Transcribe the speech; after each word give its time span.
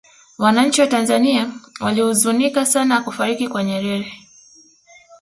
wananchi 0.37 0.81
wa 0.81 0.87
tanzania 0.87 1.51
walihuzunika 1.79 2.65
sana 2.65 3.01
kufariki 3.01 3.47
kwa 3.47 3.63
nyerere 3.63 4.13